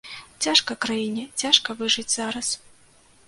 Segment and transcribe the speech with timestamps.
[0.45, 2.47] Цяжка краіне, цяжка выжыць зараз.